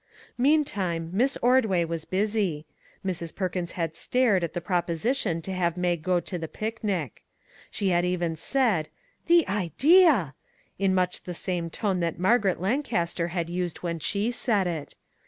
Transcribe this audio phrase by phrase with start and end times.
[0.39, 2.65] Meantime, Miss Ordway was busy.
[3.05, 3.35] Mrs.
[3.35, 7.23] Perkins had stared at the proposition to have Mag go to the picnic.
[7.69, 8.89] She had even said"
[9.27, 10.33] The idea!"
[10.79, 14.95] in much the same tone that Margaret Lancaster had used when she said it.